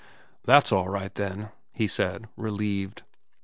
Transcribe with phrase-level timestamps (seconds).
[0.45, 3.03] 'That's all right then,' he said, relieved.